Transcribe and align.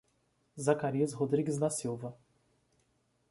Zacarias 0.57 1.13
Rodrigues 1.19 1.59
da 1.59 1.69
Silva 1.69 2.17